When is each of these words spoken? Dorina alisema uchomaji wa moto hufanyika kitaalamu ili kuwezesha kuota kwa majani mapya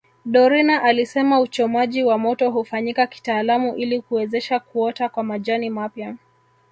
Dorina 0.25 0.83
alisema 0.83 1.39
uchomaji 1.39 2.03
wa 2.03 2.17
moto 2.17 2.51
hufanyika 2.51 3.07
kitaalamu 3.07 3.75
ili 3.75 4.01
kuwezesha 4.01 4.59
kuota 4.59 5.09
kwa 5.09 5.23
majani 5.23 5.69
mapya 5.69 6.17